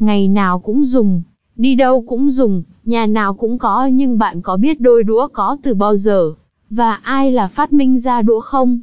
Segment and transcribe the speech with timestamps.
[0.00, 1.22] Ngày nào cũng dùng,
[1.56, 5.56] đi đâu cũng dùng, nhà nào cũng có nhưng bạn có biết đôi đũa có
[5.62, 6.32] từ bao giờ?
[6.70, 8.80] Và ai là phát minh ra đũa không?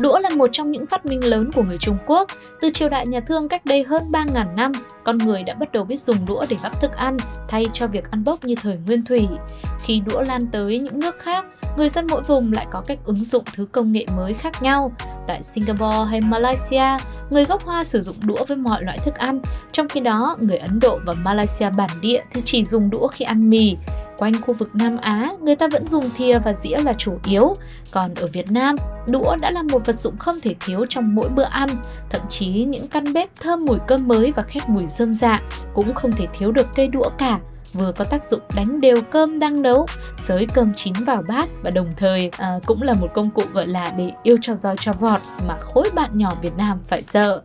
[0.00, 2.30] Đũa là một trong những phát minh lớn của người Trung Quốc.
[2.60, 4.72] Từ triều đại nhà Thương cách đây hơn 3.000 năm,
[5.04, 7.16] con người đã bắt đầu biết dùng đũa để gắp thức ăn
[7.48, 9.28] thay cho việc ăn bốc như thời nguyên thủy.
[9.82, 11.44] Khi đũa lan tới những nước khác,
[11.76, 14.92] người dân mỗi vùng lại có cách ứng dụng thứ công nghệ mới khác nhau.
[15.26, 16.96] Tại Singapore hay Malaysia,
[17.30, 19.40] người gốc Hoa sử dụng đũa với mọi loại thức ăn,
[19.72, 23.24] trong khi đó người Ấn Độ và Malaysia bản địa thì chỉ dùng đũa khi
[23.24, 23.76] ăn mì.
[24.18, 27.54] Quanh khu vực Nam Á, người ta vẫn dùng thìa và dĩa là chủ yếu,
[27.90, 28.76] còn ở Việt Nam,
[29.08, 31.68] đũa đã là một vật dụng không thể thiếu trong mỗi bữa ăn.
[32.10, 35.42] Thậm chí những căn bếp thơm mùi cơm mới và khét mùi rơm dạ
[35.74, 37.38] cũng không thể thiếu được cây đũa cả
[37.74, 41.70] vừa có tác dụng đánh đều cơm đang nấu, sới cơm chín vào bát và
[41.70, 44.92] đồng thời à, cũng là một công cụ gọi là để yêu cho roi cho
[44.92, 47.42] vọt mà khối bạn nhỏ Việt Nam phải sợ.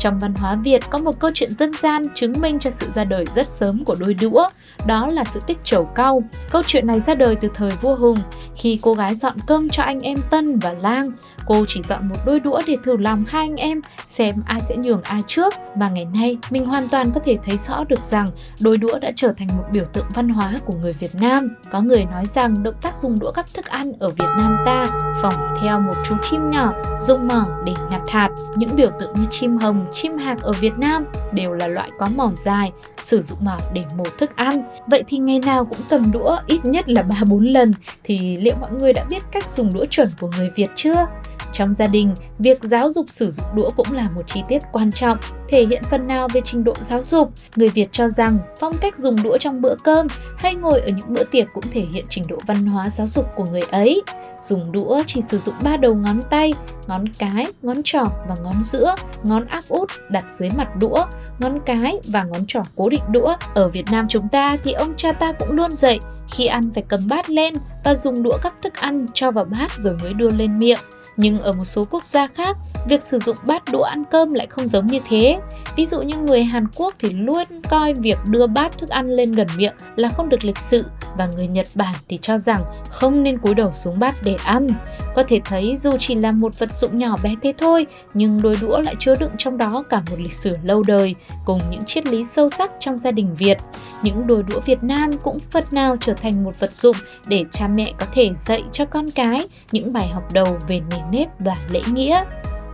[0.00, 3.04] Trong văn hóa Việt có một câu chuyện dân gian chứng minh cho sự ra
[3.04, 4.48] đời rất sớm của đôi đũa,
[4.86, 6.22] đó là sự tích trầu cau.
[6.50, 8.18] Câu chuyện này ra đời từ thời vua Hùng,
[8.56, 11.12] khi cô gái dọn cơm cho anh em Tân và Lang.
[11.46, 14.76] Cô chỉ dọn một đôi đũa để thử lòng hai anh em xem ai sẽ
[14.76, 15.54] nhường ai trước.
[15.76, 18.26] Và ngày nay, mình hoàn toàn có thể thấy rõ được rằng
[18.60, 21.48] đôi đũa đã trở thành một biểu tượng văn hóa của người Việt Nam.
[21.70, 24.86] Có người nói rằng động tác dùng đũa gắp thức ăn ở Việt Nam ta
[25.22, 28.28] phỏng theo một chú chim nhỏ dùng mỏ để nhặt hạt.
[28.56, 32.06] Những biểu tượng như chim hồng, chim hạc ở Việt Nam đều là loại có
[32.16, 34.62] mỏ dài, sử dụng mỏ để mổ thức ăn.
[34.86, 37.74] Vậy thì ngày nào cũng cầm đũa ít nhất là 3-4 lần
[38.04, 41.06] thì liệu mọi người đã biết cách dùng đũa chuẩn của người Việt chưa?
[41.52, 44.92] Trong gia đình, việc giáo dục sử dụng đũa cũng là một chi tiết quan
[44.92, 45.18] trọng,
[45.48, 47.32] thể hiện phần nào về trình độ giáo dục.
[47.56, 50.06] Người Việt cho rằng phong cách dùng đũa trong bữa cơm
[50.38, 53.26] hay ngồi ở những bữa tiệc cũng thể hiện trình độ văn hóa giáo dục
[53.36, 54.02] của người ấy.
[54.42, 56.54] Dùng đũa chỉ sử dụng ba đầu ngón tay,
[56.86, 61.06] ngón cái, ngón trỏ và ngón giữa, ngón áp út đặt dưới mặt đũa,
[61.38, 63.34] ngón cái và ngón trỏ cố định đũa.
[63.54, 65.98] Ở Việt Nam chúng ta thì ông cha ta cũng luôn dạy
[66.30, 69.70] khi ăn phải cầm bát lên và dùng đũa gắp thức ăn cho vào bát
[69.78, 70.80] rồi mới đưa lên miệng.
[71.22, 72.56] Nhưng ở một số quốc gia khác,
[72.88, 75.38] việc sử dụng bát đũa ăn cơm lại không giống như thế.
[75.76, 79.32] Ví dụ như người Hàn Quốc thì luôn coi việc đưa bát thức ăn lên
[79.32, 80.84] gần miệng là không được lịch sự
[81.16, 84.68] và người Nhật Bản thì cho rằng không nên cúi đầu xuống bát để ăn.
[85.14, 88.56] Có thể thấy dù chỉ là một vật dụng nhỏ bé thế thôi, nhưng đôi
[88.60, 91.14] đũa lại chứa đựng trong đó cả một lịch sử lâu đời
[91.46, 93.58] cùng những triết lý sâu sắc trong gia đình Việt.
[94.02, 97.68] Những đôi đũa Việt Nam cũng phần nào trở thành một vật dụng để cha
[97.68, 101.56] mẹ có thể dạy cho con cái những bài học đầu về nền nếp và
[101.70, 102.24] lễ nghĩa.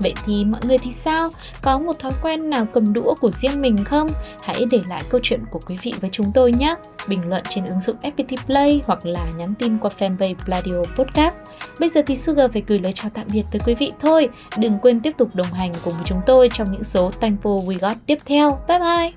[0.01, 1.31] Vậy thì mọi người thì sao?
[1.62, 4.09] Có một thói quen nào cầm đũa của riêng mình không?
[4.43, 6.75] Hãy để lại câu chuyện của quý vị với chúng tôi nhé.
[7.09, 11.43] Bình luận trên ứng dụng FPT Play hoặc là nhắn tin qua fanpage Pladio Podcast.
[11.81, 14.29] Bây giờ thì Sugar phải gửi lời chào tạm biệt tới quý vị thôi.
[14.59, 17.78] Đừng quên tiếp tục đồng hành cùng với chúng tôi trong những số Thankful We
[17.78, 18.59] Got tiếp theo.
[18.69, 19.11] Bye bye!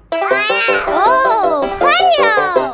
[0.87, 2.68] Oh, Pladio!